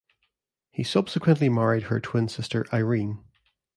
[0.71, 3.23] He subsequently married her twin sister Irene.